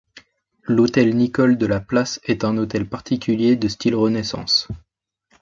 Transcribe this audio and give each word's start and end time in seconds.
L'hôtel 0.63 1.15
Nicolle 1.15 1.59
de 1.59 1.67
La 1.67 1.79
Place 1.79 2.19
est 2.23 2.43
un 2.43 2.57
hôtel 2.57 2.89
particulier 2.89 3.55
de 3.55 3.67
style 3.67 3.93
Renaissance. 3.93 4.67